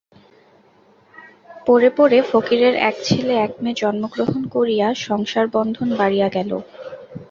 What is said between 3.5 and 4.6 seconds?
মেয়ে জন্মগ্রহণ